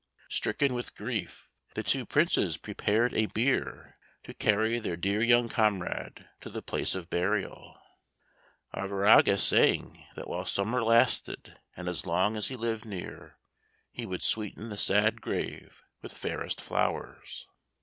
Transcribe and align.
Stricken 0.29 0.73
with 0.73 0.95
grief, 0.95 1.47
the 1.75 1.83
two 1.83 2.07
Princes 2.07 2.57
prepared 2.57 3.13
a 3.13 3.27
bier 3.27 3.99
to 4.23 4.33
carry 4.33 4.79
their 4.79 4.97
dear 4.97 5.21
young 5.21 5.47
comrade 5.47 6.27
to 6.39 6.49
the 6.49 6.63
place 6.63 6.95
of 6.95 7.11
burial, 7.11 7.79
Arviragus 8.73 9.43
saying 9.43 10.03
that 10.15 10.27
while 10.27 10.43
summer 10.47 10.81
lasted, 10.83 11.59
and 11.77 11.87
as 11.87 12.07
long 12.07 12.35
as 12.35 12.47
he 12.47 12.55
lived 12.55 12.83
near, 12.85 13.37
he 13.91 14.07
would 14.07 14.23
sweeten 14.23 14.69
the 14.69 14.75
sad 14.75 15.21
grave 15.21 15.83
with 16.01 16.17
fairest 16.17 16.61
flowers. 16.61 17.45